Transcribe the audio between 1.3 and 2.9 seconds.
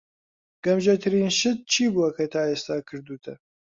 شت چی بووە کە تا ئێستا